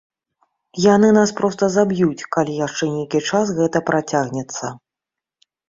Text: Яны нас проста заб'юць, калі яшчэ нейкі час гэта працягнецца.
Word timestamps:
Яны 0.93 1.09
нас 1.17 1.33
проста 1.39 1.69
заб'юць, 1.75 2.27
калі 2.37 2.57
яшчэ 2.65 2.91
нейкі 2.95 3.23
час 3.29 3.55
гэта 3.61 3.85
працягнецца. 3.93 4.77